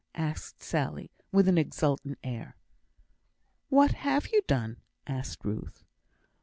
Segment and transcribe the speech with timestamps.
[0.15, 2.57] asked Sally, with an exultant air.
[3.69, 5.83] "What have you done?" asked Ruth.